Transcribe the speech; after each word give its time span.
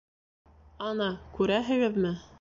—Ана, 0.87 1.11
күрәһегеҙме? 1.37 2.19